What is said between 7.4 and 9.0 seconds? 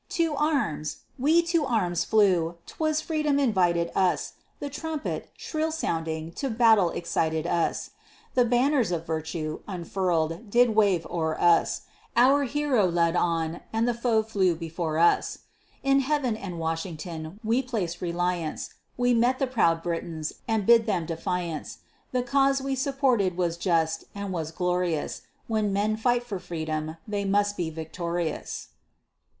us; The banners